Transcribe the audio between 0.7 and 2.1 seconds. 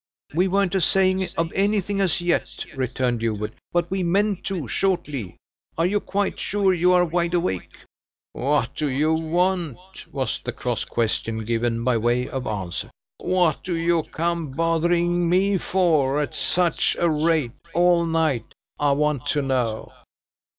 a saying of anything